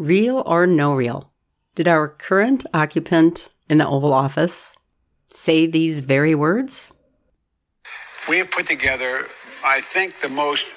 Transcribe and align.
Real 0.00 0.42
or 0.46 0.66
no 0.66 0.94
real? 0.94 1.30
Did 1.74 1.86
our 1.86 2.08
current 2.08 2.64
occupant 2.72 3.50
in 3.68 3.76
the 3.76 3.86
Oval 3.86 4.14
Office 4.14 4.74
say 5.26 5.66
these 5.66 6.00
very 6.00 6.34
words? 6.34 6.88
We 8.26 8.38
have 8.38 8.50
put 8.50 8.66
together, 8.66 9.26
I 9.62 9.82
think, 9.82 10.22
the 10.22 10.30
most 10.30 10.72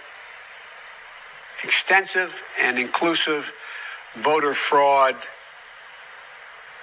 extensive 1.63 2.38
and 2.62 2.78
inclusive 2.78 3.49
voter 4.15 4.54
fraud 4.54 5.15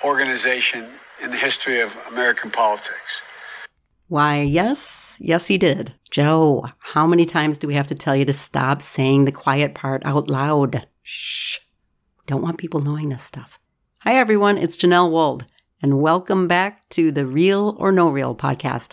organization 0.03 0.89
in 1.23 1.33
the 1.33 1.37
history 1.37 1.81
of 1.83 1.95
American 2.11 2.51
politics. 2.51 3.21
Why, 4.09 4.41
yes, 4.41 5.19
yes, 5.21 5.49
he 5.49 5.59
did. 5.59 5.93
Joe, 6.11 6.65
how 6.79 7.07
many 7.07 7.27
times 7.27 7.59
do 7.59 7.67
we 7.67 7.75
have 7.75 7.89
to 7.89 7.95
tell 7.95 8.17
you 8.17 8.25
to 8.25 8.33
stop 8.33 8.81
saying 8.81 9.27
the 9.27 9.31
quiet 9.31 9.75
part 9.75 10.01
out 10.07 10.31
loud? 10.31 10.87
Shh. 11.03 11.59
Don't 12.31 12.43
want 12.43 12.59
people 12.59 12.81
knowing 12.81 13.09
this 13.09 13.25
stuff. 13.25 13.59
Hi, 14.03 14.15
everyone. 14.15 14.57
It's 14.57 14.77
Janelle 14.77 15.11
Wold, 15.11 15.47
and 15.83 16.01
welcome 16.01 16.47
back 16.47 16.89
to 16.91 17.11
the 17.11 17.27
Real 17.27 17.75
or 17.77 17.91
No 17.91 18.09
Real 18.09 18.37
podcast. 18.37 18.93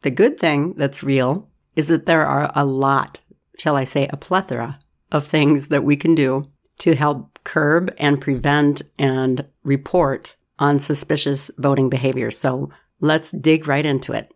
The 0.00 0.10
good 0.10 0.40
thing 0.40 0.72
that's 0.78 1.02
real 1.02 1.46
is 1.76 1.88
that 1.88 2.06
there 2.06 2.24
are 2.24 2.50
a 2.54 2.64
lot, 2.64 3.20
shall 3.58 3.76
I 3.76 3.84
say, 3.84 4.08
a 4.08 4.16
plethora 4.16 4.78
of 5.12 5.26
things 5.26 5.68
that 5.68 5.84
we 5.84 5.94
can 5.94 6.14
do 6.14 6.50
to 6.78 6.94
help 6.94 7.38
curb 7.44 7.92
and 7.98 8.18
prevent 8.18 8.80
and 8.98 9.44
report 9.62 10.34
on 10.58 10.78
suspicious 10.78 11.50
voting 11.58 11.90
behavior. 11.90 12.30
So 12.30 12.70
let's 12.98 13.30
dig 13.30 13.68
right 13.68 13.84
into 13.84 14.14
it. 14.14 14.32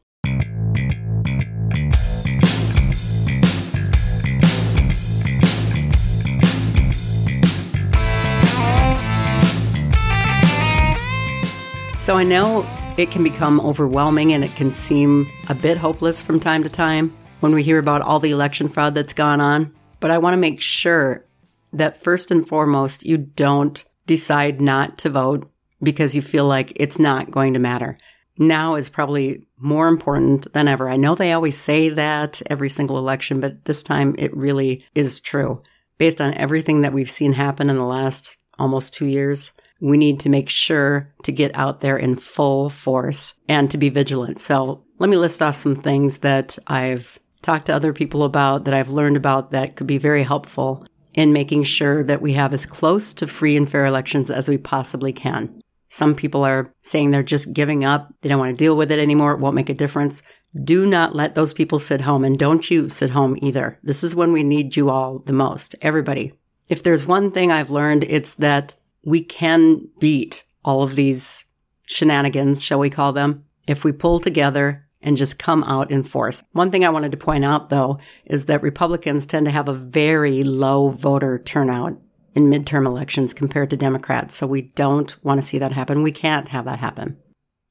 So 12.09 12.17
I 12.17 12.25
know 12.25 12.67
it 12.97 13.11
can 13.11 13.23
become 13.23 13.61
overwhelming 13.61 14.33
and 14.33 14.43
it 14.43 14.57
can 14.57 14.71
seem 14.71 15.31
a 15.51 15.55
bit 15.55 15.77
hopeless 15.77 16.23
from 16.23 16.41
time 16.41 16.63
to 16.63 16.71
time 16.71 17.15
when 17.41 17.55
we 17.55 17.63
hear 17.63 17.79
about 17.79 18.01
all 18.01 18.19
the 18.19 18.31
election 18.31 18.71
fraud 18.71 18.95
that's 18.95 19.13
gone 19.13 19.43
on. 19.43 19.75
But 20.01 20.11
I 20.11 20.17
want 20.17 20.33
to 20.33 20.41
make 20.41 20.63
sure 20.63 21.27
that 21.75 22.03
first 22.03 22.31
and 22.31 22.49
foremost, 22.49 23.05
you 23.05 23.19
don't 23.19 23.85
decide 24.07 24.59
not 24.59 24.97
to 25.01 25.11
vote 25.11 25.51
because 25.83 26.17
you 26.17 26.23
feel 26.23 26.47
like 26.47 26.73
it's 26.77 26.99
not 26.99 27.31
going 27.31 27.53
to 27.53 27.59
matter. 27.59 27.99
Now 28.39 28.77
is 28.77 28.89
probably 28.89 29.47
more 29.59 29.89
important 29.89 30.51
than 30.55 30.67
ever. 30.67 30.89
I 30.89 30.97
know 30.97 31.15
they 31.15 31.33
always 31.33 31.59
say 31.59 31.91
that 31.91 32.41
every 32.47 32.71
single 32.71 32.97
election, 32.97 33.39
but 33.39 33.67
this 33.67 33.83
time 33.83 34.15
it 34.17 34.35
really 34.35 34.83
is 34.95 35.21
true. 35.21 35.63
Based 35.99 36.23
on 36.23 36.33
everything 36.33 36.81
that 36.81 36.95
we've 36.95 37.11
seen 37.11 37.35
happen 37.35 37.69
in 37.69 37.77
the 37.77 37.85
last 37.85 38.39
almost 38.59 38.95
two 38.95 39.05
years, 39.05 39.53
we 39.81 39.97
need 39.97 40.21
to 40.21 40.29
make 40.29 40.49
sure 40.49 41.13
to 41.23 41.33
get 41.33 41.55
out 41.55 41.81
there 41.81 41.97
in 41.97 42.17
full 42.17 42.69
force 42.69 43.35
and 43.49 43.71
to 43.71 43.79
be 43.79 43.89
vigilant. 43.89 44.41
So 44.41 44.85
let 44.99 45.11
me 45.11 45.17
list 45.17 45.43
off 45.43 45.57
some 45.57 45.75
things 45.75 46.19
that 46.19 46.59
I've 46.67 47.19
talked 47.43 47.67
to 47.67 47.75
other 47.75 47.93
people 47.93 48.25
about 48.25 48.65
that 48.65 48.75
I've 48.75 48.91
learned 48.91 49.17
about 49.17 49.53
that 49.53 49.77
could 49.77 49.87
be 49.87 49.99
very 49.99 50.23
helpful 50.25 50.87
in 51.15 51.33
making 51.33 51.65
sure 51.65 52.03
that 52.03 52.21
we 52.21 52.35
have 52.35 52.53
as 52.53 52.67
close 52.67 53.13
to 53.15 53.27
free 53.27 53.57
and 53.57 53.71
fair 53.71 53.85
elections 53.85 54.31
as 54.31 54.49
we 54.49 54.59
possibly 54.59 55.13
can. 55.13 55.63
Some 55.89 56.15
people 56.15 56.45
are 56.45 56.73
saying 56.83 57.11
they're 57.11 57.23
just 57.23 57.53
giving 57.53 57.85
up. 57.85 58.13
They 58.21 58.29
don't 58.29 58.39
want 58.39 58.51
to 58.51 58.65
deal 58.65 58.77
with 58.77 58.93
it 58.93 58.99
anymore. 58.99 59.33
It 59.33 59.41
won't 59.41 59.55
make 59.55 59.71
a 59.71 59.75
difference. 59.75 60.23
Do 60.63 60.85
not 60.85 61.15
let 61.15 61.35
those 61.35 61.53
people 61.53 61.79
sit 61.79 62.03
home 62.03 62.25
and 62.25 62.39
don't 62.39 62.71
you 62.71 62.89
sit 62.89 63.11
home 63.11 63.39
either. 63.41 63.79
This 63.83 64.05
is 64.05 64.15
when 64.15 64.33
we 64.33 64.43
need 64.43 64.77
you 64.77 64.91
all 64.91 65.21
the 65.21 65.33
most. 65.33 65.75
Everybody. 65.81 66.35
If 66.69 66.83
there's 66.83 67.07
one 67.07 67.31
thing 67.31 67.51
I've 67.51 67.71
learned, 67.71 68.05
it's 68.05 68.35
that 68.35 68.75
we 69.09 69.23
can 69.23 69.89
beat 69.99 70.45
all 70.65 70.83
of 70.83 70.95
these 70.95 71.45
shenanigans, 71.87 72.63
shall 72.63 72.79
we 72.79 72.91
call 72.91 73.13
them, 73.13 73.45
if 73.67 73.83
we 73.83 73.91
pull 73.91 74.21
together 74.21 74.87
and 75.01 75.17
just 75.17 75.39
come 75.39 75.65
out 75.65 75.91
in 75.91 76.03
force. 76.03 76.43
One 76.53 76.71
thing 76.71 76.85
I 76.85 76.91
wanted 76.91 77.13
to 77.13 77.19
point 77.19 77.45
out 77.45 77.71
though 77.71 77.99
is 78.27 78.47
that 78.47 78.63
Republicans 78.63 79.25
tend 79.25 79.47
to 79.47 79.53
have 79.53 79.69
a 79.69 79.75
very 79.75 80.43
low 80.43 80.91
voter 80.91 81.39
turnout 81.39 81.99
in 82.35 82.51
midterm 82.51 82.85
elections 82.85 83.33
compared 83.33 83.71
to 83.71 83.77
Democrats. 83.77 84.35
So 84.37 84.47
we 84.47 84.63
don't 84.63 85.17
want 85.25 85.41
to 85.41 85.47
see 85.47 85.59
that 85.59 85.73
happen. 85.73 86.03
We 86.03 86.13
can't 86.13 86.49
have 86.49 86.67
that 86.67 86.81
happen. 86.81 87.17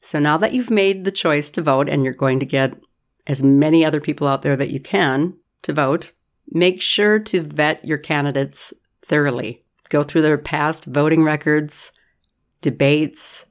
So 0.02 0.20
now 0.20 0.38
that 0.38 0.54
you've 0.54 0.72
made 0.72 1.04
the 1.04 1.12
choice 1.12 1.50
to 1.52 1.62
vote 1.62 1.90
and 1.90 2.04
you're 2.04 2.14
going 2.14 2.40
to 2.40 2.46
get 2.46 2.82
as 3.28 3.44
many 3.44 3.86
other 3.86 4.02
people 4.02 4.28
out 4.28 4.42
there 4.42 4.56
that 4.56 4.72
you 4.72 4.80
can 4.80 5.36
to 5.64 5.74
vote, 5.74 6.14
make 6.50 6.82
sure 6.82 7.20
to 7.20 7.42
vet 7.42 7.84
your 7.86 7.98
candidates 7.98 8.74
thoroughly 9.04 9.66
go 9.90 10.04
through 10.04 10.22
their 10.22 10.38
past 10.38 10.86
voting 10.86 11.24
records, 11.24 11.92
debates, 12.62 13.46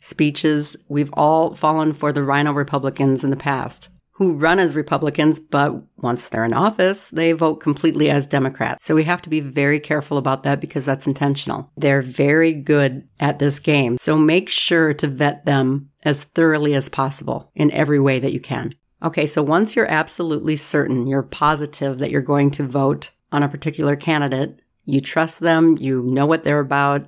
speeches. 0.00 0.84
We've 0.88 1.12
all 1.14 1.54
fallen 1.54 1.92
for 1.92 2.12
the 2.12 2.22
RINO 2.22 2.52
Republicans 2.52 3.24
in 3.24 3.30
the 3.30 3.36
past 3.36 3.90
who 4.16 4.32
run 4.32 4.58
as 4.58 4.74
Republicans, 4.74 5.38
but 5.38 5.74
once 5.98 6.28
they're 6.28 6.44
in 6.46 6.54
office, 6.54 7.08
they 7.08 7.32
vote 7.32 7.56
completely 7.56 8.08
as 8.08 8.26
Democrats. 8.26 8.82
So 8.84 8.94
we 8.94 9.04
have 9.04 9.20
to 9.22 9.28
be 9.28 9.40
very 9.40 9.78
careful 9.78 10.16
about 10.16 10.42
that 10.42 10.58
because 10.58 10.86
that's 10.86 11.06
intentional. 11.06 11.70
They're 11.76 12.00
very 12.00 12.54
good 12.54 13.06
at 13.20 13.38
this 13.38 13.60
game. 13.60 13.98
So 13.98 14.16
make 14.16 14.48
sure 14.48 14.94
to 14.94 15.06
vet 15.06 15.44
them 15.44 15.90
as 16.02 16.24
thoroughly 16.24 16.72
as 16.72 16.88
possible 16.88 17.50
in 17.54 17.70
every 17.72 18.00
way 18.00 18.18
that 18.18 18.32
you 18.32 18.40
can. 18.40 18.72
Okay, 19.02 19.26
so 19.26 19.42
once 19.42 19.76
you're 19.76 19.90
absolutely 19.90 20.56
certain, 20.56 21.06
you're 21.06 21.22
positive 21.22 21.98
that 21.98 22.10
you're 22.10 22.22
going 22.22 22.50
to 22.52 22.66
vote 22.66 23.10
on 23.30 23.42
a 23.42 23.48
particular 23.50 23.96
candidate, 23.96 24.62
you 24.86 25.00
trust 25.00 25.40
them, 25.40 25.76
you 25.78 26.02
know 26.02 26.24
what 26.24 26.44
they're 26.44 26.60
about, 26.60 27.06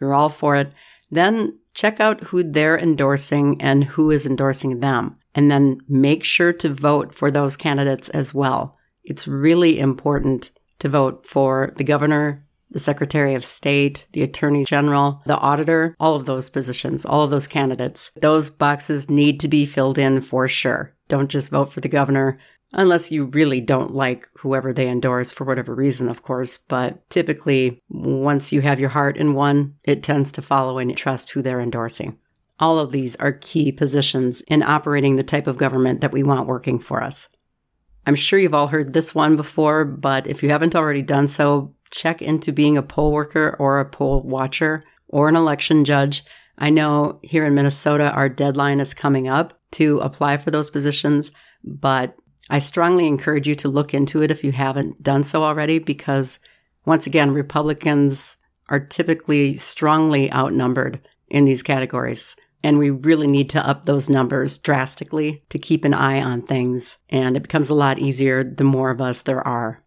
you're 0.00 0.12
all 0.12 0.28
for 0.28 0.56
it, 0.56 0.72
then 1.10 1.58
check 1.72 2.00
out 2.00 2.24
who 2.24 2.42
they're 2.42 2.78
endorsing 2.78 3.60
and 3.62 3.84
who 3.84 4.10
is 4.10 4.26
endorsing 4.26 4.80
them. 4.80 5.16
And 5.34 5.50
then 5.50 5.80
make 5.88 6.24
sure 6.24 6.52
to 6.54 6.68
vote 6.68 7.14
for 7.14 7.30
those 7.30 7.56
candidates 7.56 8.08
as 8.08 8.34
well. 8.34 8.76
It's 9.04 9.28
really 9.28 9.78
important 9.78 10.50
to 10.80 10.88
vote 10.88 11.24
for 11.24 11.72
the 11.76 11.84
governor, 11.84 12.44
the 12.70 12.80
secretary 12.80 13.34
of 13.34 13.44
state, 13.44 14.06
the 14.12 14.22
attorney 14.22 14.64
general, 14.64 15.22
the 15.26 15.38
auditor, 15.38 15.94
all 16.00 16.16
of 16.16 16.26
those 16.26 16.48
positions, 16.48 17.06
all 17.06 17.22
of 17.22 17.30
those 17.30 17.46
candidates. 17.46 18.10
Those 18.16 18.50
boxes 18.50 19.08
need 19.08 19.38
to 19.40 19.48
be 19.48 19.66
filled 19.66 19.98
in 19.98 20.20
for 20.20 20.48
sure. 20.48 20.94
Don't 21.08 21.30
just 21.30 21.50
vote 21.50 21.72
for 21.72 21.80
the 21.80 21.88
governor 21.88 22.36
Unless 22.72 23.10
you 23.10 23.24
really 23.24 23.60
don't 23.60 23.94
like 23.94 24.28
whoever 24.38 24.72
they 24.72 24.88
endorse 24.88 25.32
for 25.32 25.44
whatever 25.44 25.74
reason, 25.74 26.08
of 26.08 26.22
course. 26.22 26.56
But 26.56 27.08
typically, 27.10 27.82
once 27.88 28.52
you 28.52 28.60
have 28.60 28.78
your 28.78 28.90
heart 28.90 29.16
in 29.16 29.34
one, 29.34 29.74
it 29.84 30.02
tends 30.02 30.30
to 30.32 30.42
follow 30.42 30.78
and 30.78 30.96
trust 30.96 31.30
who 31.30 31.42
they're 31.42 31.60
endorsing. 31.60 32.18
All 32.60 32.78
of 32.78 32.92
these 32.92 33.16
are 33.16 33.32
key 33.32 33.72
positions 33.72 34.42
in 34.42 34.62
operating 34.62 35.16
the 35.16 35.22
type 35.22 35.46
of 35.46 35.56
government 35.56 36.00
that 36.00 36.12
we 36.12 36.22
want 36.22 36.46
working 36.46 36.78
for 36.78 37.02
us. 37.02 37.28
I'm 38.06 38.14
sure 38.14 38.38
you've 38.38 38.54
all 38.54 38.68
heard 38.68 38.92
this 38.92 39.14
one 39.14 39.36
before, 39.36 39.84
but 39.84 40.26
if 40.26 40.42
you 40.42 40.50
haven't 40.50 40.76
already 40.76 41.02
done 41.02 41.26
so, 41.26 41.74
check 41.90 42.22
into 42.22 42.52
being 42.52 42.78
a 42.78 42.82
poll 42.82 43.12
worker 43.12 43.56
or 43.58 43.80
a 43.80 43.84
poll 43.84 44.22
watcher 44.22 44.84
or 45.08 45.28
an 45.28 45.36
election 45.36 45.84
judge. 45.84 46.24
I 46.56 46.70
know 46.70 47.18
here 47.22 47.44
in 47.44 47.54
Minnesota, 47.54 48.10
our 48.10 48.28
deadline 48.28 48.80
is 48.80 48.94
coming 48.94 49.26
up 49.26 49.58
to 49.72 49.98
apply 50.00 50.36
for 50.36 50.50
those 50.50 50.70
positions, 50.70 51.32
but 51.64 52.14
I 52.50 52.58
strongly 52.58 53.06
encourage 53.06 53.46
you 53.46 53.54
to 53.54 53.68
look 53.68 53.94
into 53.94 54.22
it 54.22 54.30
if 54.30 54.42
you 54.42 54.50
haven't 54.50 55.02
done 55.02 55.22
so 55.22 55.44
already, 55.44 55.78
because 55.78 56.40
once 56.84 57.06
again, 57.06 57.30
Republicans 57.30 58.36
are 58.68 58.80
typically 58.80 59.56
strongly 59.56 60.32
outnumbered 60.32 61.00
in 61.28 61.44
these 61.44 61.62
categories. 61.62 62.34
And 62.62 62.78
we 62.78 62.90
really 62.90 63.28
need 63.28 63.48
to 63.50 63.66
up 63.66 63.84
those 63.84 64.10
numbers 64.10 64.58
drastically 64.58 65.44
to 65.48 65.58
keep 65.58 65.84
an 65.84 65.94
eye 65.94 66.20
on 66.20 66.42
things. 66.42 66.98
And 67.08 67.36
it 67.36 67.42
becomes 67.42 67.70
a 67.70 67.74
lot 67.74 68.00
easier 68.00 68.42
the 68.42 68.64
more 68.64 68.90
of 68.90 69.00
us 69.00 69.22
there 69.22 69.46
are. 69.46 69.84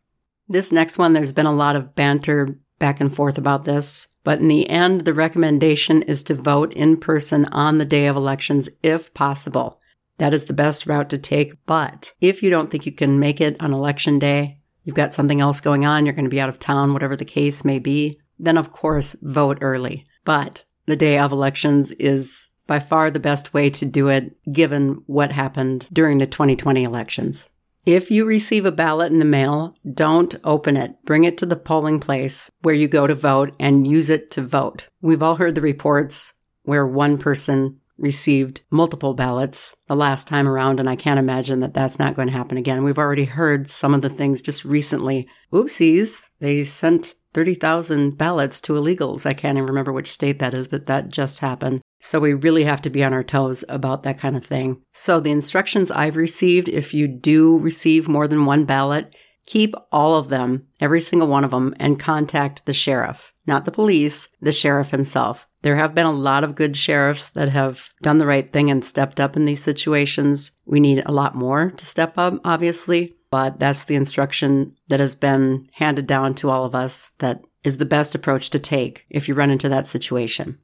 This 0.47 0.72
next 0.72 0.97
one, 0.97 1.13
there's 1.13 1.34
been 1.34 1.45
a 1.45 1.53
lot 1.53 1.75
of 1.75 1.95
banter 1.95 2.59
back 2.80 3.00
and 3.00 3.13
forth 3.13 3.38
about 3.38 3.66
this. 3.66 4.07
But 4.24 4.40
in 4.40 4.47
the 4.47 4.69
end, 4.69 5.01
the 5.01 5.13
recommendation 5.13 6.01
is 6.04 6.24
to 6.24 6.33
vote 6.33 6.74
in 6.74 6.98
person 6.98 7.45
on 7.48 7.77
the 7.77 7.86
day 7.86 8.07
of 8.07 8.16
elections 8.16 8.69
if 8.81 9.13
possible. 9.13 9.81
That 10.18 10.33
is 10.33 10.45
the 10.45 10.54
best 10.54 10.86
route 10.86 11.10
to 11.10 11.18
take. 11.18 11.54
But 11.65 12.13
if 12.21 12.44
you 12.44 12.50
don't 12.50 12.69
think 12.69 12.86
you 12.86 12.92
can 12.92 13.19
make 13.19 13.42
it 13.42 13.56
on 13.60 13.74
election 13.74 14.19
day, 14.19 14.60
you've 14.83 14.95
got 14.95 15.13
something 15.13 15.42
else 15.42 15.60
going 15.60 15.86
on, 15.86 16.06
you're 16.06 16.15
going 16.15 16.25
to 16.25 16.30
be 16.30 16.42
out 16.42 16.50
of 16.50 16.60
town, 16.60 16.94
whatever 16.94 17.15
the 17.15 17.25
case 17.25 17.65
may 17.65 17.80
be, 17.80 18.19
then 18.39 18.57
of 18.57 18.71
course 18.71 19.15
vote 19.21 19.60
early. 19.62 20.06
But 20.25 20.63
the 20.86 20.95
day 20.95 21.18
of 21.18 21.31
elections 21.31 21.92
is 21.94 22.50
by 22.68 22.80
far 22.80 23.12
the 23.12 23.19
best 23.19 23.54
way 23.54 23.69
to 23.69 23.86
do 23.86 24.07
it 24.07 24.36
given 24.51 25.04
what 25.06 25.31
happened 25.31 25.88
during 25.92 26.18
the 26.18 26.27
2020 26.27 26.83
elections. 26.83 27.45
If 27.86 28.09
you 28.09 28.24
receive 28.24 28.66
a 28.66 28.71
ballot 28.71 29.12
in 29.12 29.19
the 29.19 29.25
mail, 29.25 29.75
don't 29.94 30.33
open 30.45 30.77
it. 30.77 30.95
Bring 31.04 31.25
it 31.25 31.38
to 31.39 31.45
the 31.45 31.57
polling 31.57 32.00
place 32.00 32.50
where 32.62 32.74
you 32.74 32.88
go 32.88 33.07
to 33.07 33.16
vote 33.16 33.54
and 33.59 33.86
use 33.86 34.09
it 34.09 34.31
to 34.31 34.42
vote. 34.42 34.88
We've 35.01 35.21
all 35.21 35.36
heard 35.36 35.56
the 35.56 35.62
reports 35.62 36.33
where 36.62 36.88
one 36.88 37.18
person 37.18 37.81
received 38.03 38.61
multiple 38.69 39.13
ballots 39.13 39.75
the 39.88 39.95
last 39.95 40.27
time 40.27 40.47
around, 40.47 40.79
and 40.79 40.89
I 40.89 40.95
can't 40.95 41.19
imagine 41.19 41.59
that 41.59 41.73
that's 41.73 41.97
not 41.97 42.15
going 42.15 42.27
to 42.27 42.33
happen 42.33 42.57
again. 42.57 42.83
We've 42.83 43.00
already 43.00 43.25
heard 43.25 43.69
some 43.69 43.94
of 43.94 44.01
the 44.01 44.09
things 44.09 44.41
just 44.41 44.65
recently. 44.65 45.27
Oopsies, 45.51 46.29
they 46.39 46.63
sent 46.63 47.15
30,000 47.33 48.17
ballots 48.17 48.61
to 48.61 48.73
illegals. 48.73 49.25
I 49.25 49.33
can't 49.33 49.57
even 49.57 49.67
remember 49.67 49.91
which 49.91 50.11
state 50.11 50.39
that 50.39 50.53
is, 50.53 50.67
but 50.67 50.85
that 50.85 51.09
just 51.09 51.39
happened. 51.39 51.81
So 52.00 52.19
we 52.19 52.33
really 52.33 52.65
have 52.65 52.81
to 52.81 52.89
be 52.89 53.03
on 53.03 53.13
our 53.13 53.23
toes 53.23 53.63
about 53.69 54.03
that 54.03 54.19
kind 54.19 54.35
of 54.35 54.45
thing. 54.45 54.81
So 54.94 55.19
the 55.19 55.31
instructions 55.31 55.89
I've 55.89 56.17
received, 56.17 56.67
if 56.67 56.94
you 56.94 57.07
do 57.07 57.57
receive 57.57 58.09
more 58.09 58.27
than 58.27 58.45
one 58.45 58.65
ballot, 58.65 59.15
keep 59.47 59.73
all 59.91 60.17
of 60.17 60.27
them, 60.27 60.67
every 60.81 60.99
single 60.99 61.29
one 61.29 61.45
of 61.45 61.51
them, 61.51 61.73
and 61.79 61.99
contact 61.99 62.65
the 62.65 62.73
sheriff, 62.73 63.33
not 63.47 63.63
the 63.63 63.71
police, 63.71 64.27
the 64.41 64.51
sheriff 64.51 64.91
himself. 64.91 65.47
There 65.63 65.77
have 65.77 65.95
been 65.95 66.06
a 66.06 66.12
lot 66.12 66.44
of 66.44 66.56
good 66.56 66.77
sheriffs 66.77 67.30
that 67.30 67.50
have 67.50 67.89
done 68.01 68.18
the 68.19 68.27
right 68.27 68.51
thing 68.51 68.69
and 68.69 68.83
stepped 68.86 69.19
up 69.19 69.36
in 69.36 69.45
these 69.45 69.63
situations. 69.63 70.51
We 70.65 70.80
need 70.80 71.01
a 71.06 71.12
lot 71.12 71.36
more 71.36 71.71
to 71.71 71.86
step 71.86 72.18
up, 72.18 72.39
obviously, 72.45 73.15
but 73.31 73.60
that's 73.60 73.86
the 73.86 73.95
instruction 73.95 74.75
that 74.89 75.00
has 75.00 75.15
been 75.15 75.68
handed 75.74 76.06
down 76.06 76.36
to 76.36 76.50
all 76.50 76.65
of 76.65 76.75
us 76.75 77.13
that 77.19 77.42
is 77.63 77.77
the 77.77 77.86
best 77.86 78.13
approach 78.13 78.50
to 78.51 78.60
take 78.60 79.06
if 79.10 79.27
you 79.27 79.33
run 79.33 79.50
into 79.50 79.69
that 79.69 79.88
situation. 79.88 80.60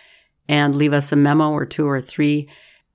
and 0.47 0.75
leave 0.75 0.93
us 0.93 1.11
a 1.11 1.15
memo 1.15 1.51
or 1.51 1.65
two 1.65 1.87
or 1.87 2.01
three. 2.01 2.47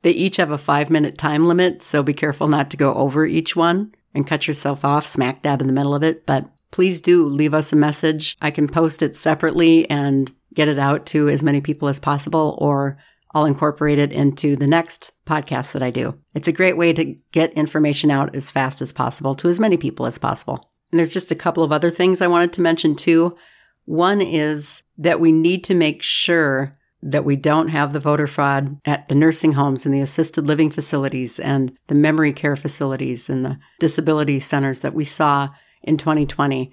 They 0.02 0.12
each 0.12 0.36
have 0.36 0.50
a 0.50 0.58
five 0.58 0.88
minute 0.88 1.18
time 1.18 1.46
limit, 1.46 1.82
so 1.82 2.02
be 2.02 2.14
careful 2.14 2.48
not 2.48 2.70
to 2.70 2.76
go 2.76 2.94
over 2.94 3.26
each 3.26 3.56
one 3.56 3.92
and 4.14 4.26
cut 4.26 4.48
yourself 4.48 4.84
off 4.84 5.06
smack 5.06 5.42
dab 5.42 5.60
in 5.60 5.66
the 5.66 5.72
middle 5.72 5.94
of 5.94 6.02
it. 6.02 6.26
But 6.26 6.48
please 6.70 7.00
do 7.00 7.24
leave 7.24 7.54
us 7.54 7.72
a 7.72 7.76
message. 7.76 8.36
I 8.40 8.50
can 8.50 8.68
post 8.68 9.02
it 9.02 9.16
separately 9.16 9.88
and 9.90 10.32
get 10.54 10.68
it 10.68 10.78
out 10.78 11.06
to 11.06 11.28
as 11.28 11.42
many 11.42 11.60
people 11.60 11.88
as 11.88 11.98
possible, 11.98 12.56
or 12.60 12.98
I'll 13.34 13.44
incorporate 13.44 13.98
it 13.98 14.12
into 14.12 14.56
the 14.56 14.66
next 14.66 15.12
podcast 15.26 15.72
that 15.72 15.82
I 15.82 15.90
do. 15.90 16.18
It's 16.34 16.48
a 16.48 16.52
great 16.52 16.76
way 16.76 16.92
to 16.92 17.16
get 17.32 17.52
information 17.52 18.10
out 18.10 18.34
as 18.34 18.50
fast 18.50 18.82
as 18.82 18.92
possible 18.92 19.34
to 19.36 19.48
as 19.48 19.60
many 19.60 19.76
people 19.76 20.06
as 20.06 20.18
possible. 20.18 20.70
And 20.90 20.98
there's 20.98 21.12
just 21.12 21.30
a 21.30 21.36
couple 21.36 21.62
of 21.62 21.72
other 21.72 21.90
things 21.90 22.20
I 22.20 22.26
wanted 22.26 22.52
to 22.54 22.60
mention 22.60 22.96
too. 22.96 23.36
One 23.84 24.20
is 24.20 24.82
that 24.98 25.20
we 25.20 25.32
need 25.32 25.62
to 25.64 25.74
make 25.74 26.02
sure 26.02 26.76
that 27.02 27.24
we 27.24 27.36
don't 27.36 27.68
have 27.68 27.92
the 27.92 28.00
voter 28.00 28.26
fraud 28.26 28.78
at 28.84 29.08
the 29.08 29.14
nursing 29.14 29.52
homes 29.52 29.86
and 29.86 29.94
the 29.94 30.00
assisted 30.00 30.46
living 30.46 30.70
facilities 30.70 31.38
and 31.38 31.76
the 31.86 31.94
memory 31.94 32.32
care 32.32 32.56
facilities 32.56 33.30
and 33.30 33.44
the 33.44 33.58
disability 33.78 34.38
centers 34.38 34.80
that 34.80 34.94
we 34.94 35.04
saw 35.04 35.48
in 35.82 35.96
2020. 35.96 36.70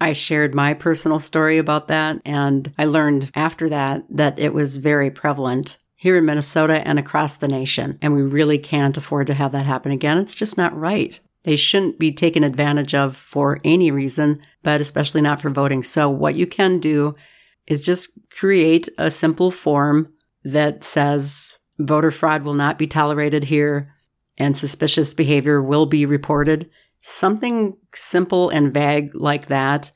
I 0.00 0.12
shared 0.12 0.54
my 0.54 0.72
personal 0.72 1.18
story 1.18 1.58
about 1.58 1.88
that, 1.88 2.22
and 2.24 2.72
I 2.78 2.86
learned 2.86 3.30
after 3.34 3.68
that 3.68 4.04
that 4.10 4.38
it 4.38 4.54
was 4.54 4.78
very 4.78 5.10
prevalent 5.10 5.78
here 5.94 6.16
in 6.16 6.24
Minnesota 6.24 6.86
and 6.88 6.98
across 6.98 7.36
the 7.36 7.48
nation. 7.48 7.98
And 8.00 8.14
we 8.14 8.22
really 8.22 8.56
can't 8.56 8.96
afford 8.96 9.26
to 9.26 9.34
have 9.34 9.52
that 9.52 9.66
happen 9.66 9.92
again. 9.92 10.16
It's 10.16 10.34
just 10.34 10.56
not 10.56 10.74
right. 10.74 11.20
They 11.42 11.56
shouldn't 11.56 11.98
be 11.98 12.12
taken 12.12 12.44
advantage 12.44 12.94
of 12.94 13.16
for 13.16 13.60
any 13.64 13.90
reason, 13.90 14.40
but 14.62 14.80
especially 14.80 15.20
not 15.20 15.40
for 15.40 15.50
voting. 15.50 15.82
So, 15.82 16.08
what 16.08 16.34
you 16.34 16.46
can 16.46 16.80
do 16.80 17.14
is 17.66 17.82
just 17.82 18.10
create 18.30 18.88
a 18.96 19.10
simple 19.10 19.50
form 19.50 20.12
that 20.44 20.84
says 20.84 21.58
voter 21.78 22.10
fraud 22.10 22.42
will 22.42 22.54
not 22.54 22.78
be 22.78 22.86
tolerated 22.86 23.44
here 23.44 23.94
and 24.38 24.56
suspicious 24.56 25.14
behavior 25.14 25.62
will 25.62 25.86
be 25.86 26.06
reported. 26.06 26.70
Something 27.00 27.76
simple 27.94 28.50
and 28.50 28.72
vague 28.72 29.14
like 29.14 29.46
that. 29.46 29.90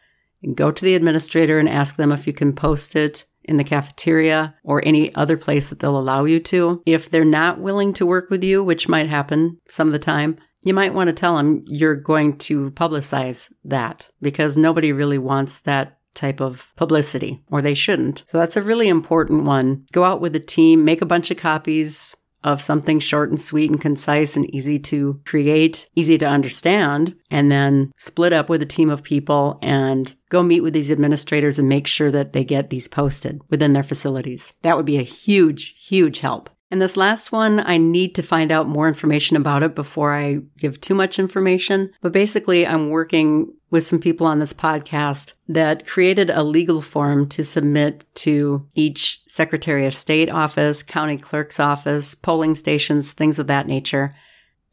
Go 0.54 0.70
to 0.70 0.84
the 0.84 0.94
administrator 0.94 1.58
and 1.58 1.68
ask 1.68 1.96
them 1.96 2.12
if 2.12 2.26
you 2.26 2.32
can 2.32 2.54
post 2.54 2.96
it 2.96 3.24
in 3.44 3.56
the 3.56 3.64
cafeteria 3.64 4.54
or 4.62 4.82
any 4.84 5.14
other 5.14 5.36
place 5.36 5.68
that 5.68 5.78
they'll 5.78 5.98
allow 5.98 6.24
you 6.24 6.40
to. 6.40 6.82
If 6.86 7.10
they're 7.10 7.24
not 7.24 7.60
willing 7.60 7.92
to 7.94 8.06
work 8.06 8.30
with 8.30 8.42
you, 8.42 8.64
which 8.64 8.88
might 8.88 9.08
happen 9.08 9.58
some 9.68 9.88
of 9.88 9.92
the 9.92 9.98
time, 9.98 10.38
you 10.64 10.72
might 10.72 10.94
want 10.94 11.08
to 11.08 11.12
tell 11.12 11.36
them 11.36 11.62
you're 11.66 11.94
going 11.94 12.38
to 12.38 12.70
publicize 12.70 13.52
that 13.64 14.08
because 14.22 14.56
nobody 14.56 14.92
really 14.92 15.18
wants 15.18 15.60
that 15.60 15.98
type 16.14 16.40
of 16.40 16.72
publicity, 16.76 17.42
or 17.50 17.60
they 17.60 17.74
shouldn't. 17.74 18.24
So 18.28 18.38
that's 18.38 18.56
a 18.56 18.62
really 18.62 18.88
important 18.88 19.44
one. 19.44 19.84
Go 19.92 20.04
out 20.04 20.20
with 20.20 20.34
a 20.36 20.40
team, 20.40 20.84
make 20.84 21.02
a 21.02 21.06
bunch 21.06 21.30
of 21.30 21.36
copies, 21.36 22.16
of 22.44 22.60
something 22.60 23.00
short 23.00 23.30
and 23.30 23.40
sweet 23.40 23.70
and 23.70 23.80
concise 23.80 24.36
and 24.36 24.54
easy 24.54 24.78
to 24.78 25.20
create, 25.24 25.88
easy 25.96 26.18
to 26.18 26.26
understand, 26.26 27.16
and 27.30 27.50
then 27.50 27.90
split 27.96 28.32
up 28.32 28.48
with 28.48 28.62
a 28.62 28.66
team 28.66 28.90
of 28.90 29.02
people 29.02 29.58
and 29.62 30.14
go 30.28 30.42
meet 30.42 30.60
with 30.60 30.74
these 30.74 30.92
administrators 30.92 31.58
and 31.58 31.68
make 31.68 31.86
sure 31.86 32.10
that 32.10 32.34
they 32.34 32.44
get 32.44 32.70
these 32.70 32.86
posted 32.86 33.40
within 33.48 33.72
their 33.72 33.82
facilities. 33.82 34.52
That 34.62 34.76
would 34.76 34.86
be 34.86 34.98
a 34.98 35.02
huge, 35.02 35.74
huge 35.78 36.18
help. 36.18 36.50
And 36.70 36.80
this 36.80 36.96
last 36.96 37.30
one, 37.30 37.60
I 37.60 37.76
need 37.78 38.14
to 38.14 38.22
find 38.22 38.50
out 38.50 38.66
more 38.66 38.88
information 38.88 39.36
about 39.36 39.62
it 39.62 39.74
before 39.74 40.14
I 40.14 40.40
give 40.58 40.80
too 40.80 40.94
much 40.94 41.18
information. 41.18 41.92
But 42.00 42.12
basically, 42.12 42.66
I'm 42.66 42.90
working 42.90 43.52
with 43.70 43.86
some 43.86 43.98
people 43.98 44.26
on 44.26 44.38
this 44.38 44.52
podcast 44.52 45.34
that 45.48 45.86
created 45.86 46.30
a 46.30 46.42
legal 46.42 46.80
form 46.80 47.28
to 47.28 47.44
submit 47.44 48.04
to 48.14 48.66
each 48.74 49.20
Secretary 49.26 49.84
of 49.84 49.94
State 49.94 50.30
office, 50.30 50.82
county 50.82 51.16
clerk's 51.16 51.60
office, 51.60 52.14
polling 52.14 52.54
stations, 52.54 53.12
things 53.12 53.38
of 53.38 53.46
that 53.48 53.66
nature. 53.66 54.14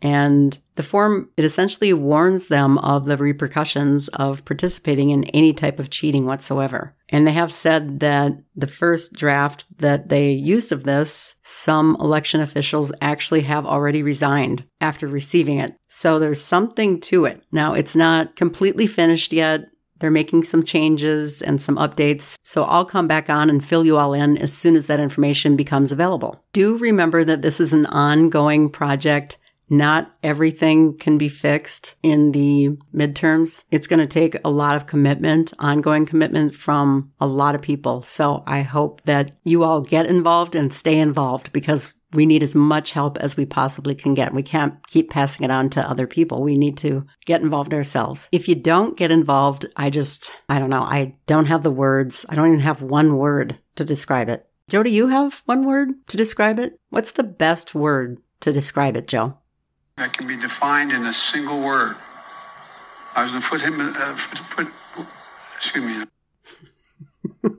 And 0.02 0.58
the 0.76 0.84
form, 0.84 1.30
it 1.38 1.46
essentially 1.46 1.94
warns 1.94 2.48
them 2.48 2.78
of 2.80 3.06
the 3.06 3.18
repercussions 3.18 4.08
of 4.10 4.44
participating 4.46 5.12
in 5.12 5.26
any 5.26 5.54
type 5.54 5.80
of 5.80 5.90
cheating 5.90 6.26
whatsoever. 6.26 6.96
And 7.10 7.28
they 7.28 7.34
have 7.34 7.54
said 7.54 8.00
that 8.00 8.34
the 8.56 8.68
first 8.68 9.14
draft 9.14 9.66
that 9.78 10.10
they 10.10 10.32
used 10.32 10.72
of 10.72 10.84
this, 10.84 11.36
some 11.44 11.96
election 12.00 12.42
officials 12.42 12.92
actually 13.02 13.42
have 13.42 13.66
already 13.66 14.02
resigned 14.02 14.66
after 14.80 15.08
receiving 15.08 15.60
it. 15.60 15.76
So 15.88 16.18
there's 16.18 16.42
something 16.42 17.00
to 17.02 17.26
it. 17.26 17.44
Now, 17.52 17.74
it's 17.74 17.96
not 17.96 18.36
completely 18.36 18.88
finished 18.88 19.34
yet. 19.34 19.66
They're 20.00 20.10
making 20.10 20.46
some 20.46 20.64
changes 20.64 21.44
and 21.44 21.62
some 21.62 21.76
updates. 21.76 22.36
So 22.44 22.64
I'll 22.64 22.86
come 22.86 23.08
back 23.08 23.30
on 23.30 23.52
and 23.52 23.64
fill 23.64 23.86
you 23.86 23.98
all 23.98 24.14
in 24.14 24.36
as 24.40 24.52
soon 24.52 24.76
as 24.76 24.88
that 24.88 25.00
information 25.00 25.56
becomes 25.56 25.92
available. 25.92 26.44
Do 26.54 26.78
remember 26.78 27.24
that 27.24 27.44
this 27.44 27.60
is 27.60 27.72
an 27.72 27.86
ongoing 27.86 28.70
project. 28.70 29.38
Not 29.72 30.14
everything 30.22 30.98
can 30.98 31.18
be 31.18 31.30
fixed 31.30 31.96
in 32.04 32.34
the 32.34 32.78
midterms. 32.94 33.64
It's 33.72 33.88
going 33.88 34.02
to 34.02 34.06
take 34.06 34.36
a 34.44 34.50
lot 34.50 34.76
of 34.76 34.86
commitment, 34.86 35.54
ongoing 35.60 36.06
commitment 36.06 36.54
from 36.54 37.14
a 37.22 37.26
lot 37.26 37.56
of 37.56 37.62
people. 37.62 38.04
So 38.04 38.44
I 38.46 38.64
hope 38.64 39.02
that 39.04 39.32
you 39.46 39.64
all 39.64 39.80
get 39.80 40.08
involved 40.08 40.56
and 40.56 40.74
stay 40.74 41.00
involved 41.00 41.54
because 41.54 41.94
we 42.12 42.26
need 42.26 42.44
as 42.44 42.54
much 42.54 42.92
help 42.92 43.18
as 43.20 43.38
we 43.38 43.46
possibly 43.46 43.96
can 43.96 44.14
get. 44.14 44.34
We 44.34 44.44
can't 44.44 44.86
keep 44.88 45.10
passing 45.10 45.46
it 45.46 45.52
on 45.52 45.70
to 45.70 45.90
other 45.90 46.06
people. 46.06 46.44
We 46.44 46.56
need 46.56 46.78
to 46.80 47.06
get 47.26 47.42
involved 47.42 47.74
ourselves. 47.74 48.28
If 48.34 48.50
you 48.50 48.56
don't 48.56 48.98
get 48.98 49.10
involved, 49.10 49.66
I 49.78 49.90
just, 49.90 50.34
I 50.50 50.60
don't 50.60 50.70
know. 50.70 50.84
I 50.84 51.16
don't 51.28 51.46
have 51.46 51.64
the 51.64 51.72
words. 51.72 52.26
I 52.28 52.36
don't 52.36 52.48
even 52.48 52.60
have 52.60 52.82
one 52.82 53.16
word 53.16 53.58
to 53.78 53.86
describe 53.86 54.28
it. 54.28 54.46
Joe, 54.68 54.84
do 54.84 54.90
you 54.90 55.08
have 55.08 55.44
one 55.46 55.66
word 55.66 55.92
to 56.08 56.18
describe 56.18 56.60
it? 56.60 56.78
What's 56.90 57.14
the 57.14 57.24
best 57.24 57.74
word 57.74 58.18
to 58.42 58.52
describe 58.52 58.98
it, 58.98 59.08
Joe? 59.08 59.38
That 60.02 60.14
can 60.14 60.26
be 60.26 60.36
defined 60.36 60.94
in 60.94 61.06
a 61.06 61.14
single 61.14 61.60
word. 61.60 61.96
I 63.16 63.22
was 63.22 63.34
going 63.34 63.44
to 63.44 63.48
put 63.48 63.62
him, 63.62 63.80
uh, 63.80 64.16
foot, 64.16 64.68
foot, 64.68 65.08
excuse 65.56 65.86
me. 65.86 66.06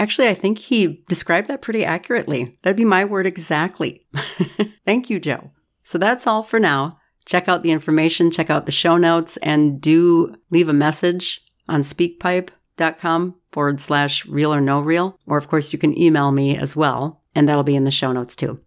Actually, 0.00 0.26
I 0.26 0.34
think 0.34 0.58
he 0.58 1.04
described 1.08 1.46
that 1.46 1.62
pretty 1.62 1.84
accurately. 1.84 2.58
That'd 2.62 2.76
be 2.76 2.84
my 2.84 3.04
word 3.04 3.24
exactly. 3.24 4.04
Thank 4.84 5.10
you, 5.10 5.20
Joe. 5.20 5.52
So 5.84 5.96
that's 5.96 6.26
all 6.26 6.42
for 6.42 6.58
now. 6.58 6.98
Check 7.24 7.46
out 7.46 7.62
the 7.62 7.70
information, 7.70 8.32
check 8.32 8.50
out 8.50 8.66
the 8.66 8.72
show 8.72 8.96
notes, 8.96 9.36
and 9.36 9.80
do 9.80 10.34
leave 10.50 10.66
a 10.66 10.72
message 10.72 11.40
on 11.68 11.82
speakpipe.com 11.82 13.36
forward 13.52 13.80
slash 13.80 14.26
real 14.26 14.52
or 14.52 14.60
no 14.60 14.80
real. 14.80 15.20
Or, 15.28 15.38
of 15.38 15.46
course, 15.46 15.72
you 15.72 15.78
can 15.78 15.96
email 15.96 16.32
me 16.32 16.58
as 16.58 16.74
well, 16.74 17.22
and 17.32 17.48
that'll 17.48 17.62
be 17.62 17.76
in 17.76 17.84
the 17.84 17.92
show 17.92 18.10
notes 18.10 18.34
too. 18.34 18.60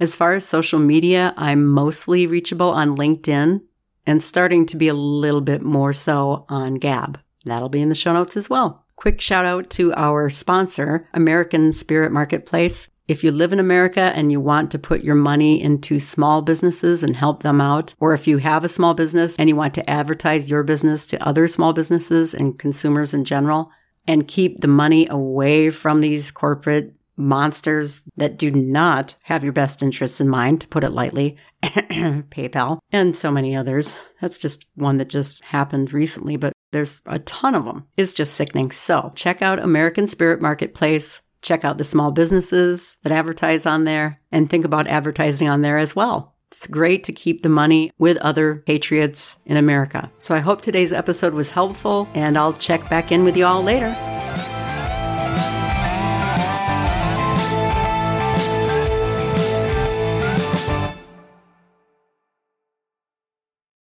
As 0.00 0.16
far 0.16 0.32
as 0.32 0.44
social 0.44 0.80
media, 0.80 1.32
I'm 1.36 1.64
mostly 1.64 2.26
reachable 2.26 2.70
on 2.70 2.96
LinkedIn 2.96 3.62
and 4.06 4.22
starting 4.22 4.66
to 4.66 4.76
be 4.76 4.88
a 4.88 4.94
little 4.94 5.40
bit 5.40 5.62
more 5.62 5.92
so 5.92 6.44
on 6.48 6.74
Gab. 6.74 7.20
That'll 7.44 7.68
be 7.68 7.80
in 7.80 7.90
the 7.90 7.94
show 7.94 8.12
notes 8.12 8.36
as 8.36 8.50
well. 8.50 8.84
Quick 8.96 9.20
shout 9.20 9.44
out 9.44 9.70
to 9.70 9.94
our 9.94 10.30
sponsor, 10.30 11.08
American 11.14 11.72
Spirit 11.72 12.10
Marketplace. 12.10 12.88
If 13.06 13.22
you 13.22 13.30
live 13.30 13.52
in 13.52 13.60
America 13.60 14.00
and 14.00 14.32
you 14.32 14.40
want 14.40 14.70
to 14.70 14.78
put 14.78 15.04
your 15.04 15.14
money 15.14 15.62
into 15.62 16.00
small 16.00 16.42
businesses 16.42 17.04
and 17.04 17.14
help 17.14 17.42
them 17.42 17.60
out, 17.60 17.94
or 18.00 18.14
if 18.14 18.26
you 18.26 18.38
have 18.38 18.64
a 18.64 18.68
small 18.68 18.94
business 18.94 19.36
and 19.38 19.48
you 19.48 19.54
want 19.54 19.74
to 19.74 19.88
advertise 19.88 20.48
your 20.48 20.62
business 20.62 21.06
to 21.08 21.26
other 21.26 21.46
small 21.46 21.72
businesses 21.72 22.34
and 22.34 22.58
consumers 22.58 23.12
in 23.12 23.24
general, 23.24 23.70
and 24.06 24.28
keep 24.28 24.60
the 24.60 24.68
money 24.68 25.06
away 25.08 25.70
from 25.70 26.00
these 26.00 26.30
corporate 26.30 26.94
monsters 27.16 28.02
that 28.16 28.38
do 28.38 28.50
not 28.50 29.16
have 29.24 29.44
your 29.44 29.52
best 29.52 29.82
interests 29.82 30.20
in 30.20 30.28
mind, 30.28 30.60
to 30.60 30.68
put 30.68 30.84
it 30.84 30.90
lightly, 30.90 31.36
PayPal, 31.62 32.78
and 32.92 33.16
so 33.16 33.30
many 33.30 33.54
others. 33.54 33.94
That's 34.20 34.38
just 34.38 34.66
one 34.74 34.98
that 34.98 35.08
just 35.08 35.44
happened 35.44 35.92
recently, 35.92 36.36
but 36.36 36.52
there's 36.72 37.02
a 37.06 37.20
ton 37.20 37.54
of 37.54 37.64
them. 37.64 37.86
It's 37.96 38.14
just 38.14 38.34
sickening. 38.34 38.70
So 38.70 39.12
check 39.14 39.42
out 39.42 39.58
American 39.58 40.06
Spirit 40.06 40.40
Marketplace. 40.40 41.22
Check 41.40 41.64
out 41.64 41.78
the 41.78 41.84
small 41.84 42.10
businesses 42.10 42.96
that 43.02 43.12
advertise 43.12 43.66
on 43.66 43.84
there 43.84 44.20
and 44.32 44.48
think 44.48 44.64
about 44.64 44.86
advertising 44.86 45.48
on 45.48 45.60
there 45.62 45.78
as 45.78 45.94
well. 45.94 46.34
It's 46.50 46.66
great 46.66 47.04
to 47.04 47.12
keep 47.12 47.42
the 47.42 47.48
money 47.48 47.90
with 47.98 48.16
other 48.18 48.56
patriots 48.56 49.38
in 49.44 49.56
America. 49.56 50.10
So 50.18 50.34
I 50.34 50.38
hope 50.38 50.60
today's 50.60 50.92
episode 50.92 51.34
was 51.34 51.50
helpful 51.50 52.08
and 52.14 52.38
I'll 52.38 52.52
check 52.52 52.88
back 52.88 53.10
in 53.10 53.24
with 53.24 53.36
you 53.36 53.44
all 53.44 53.62
later. 53.62 54.13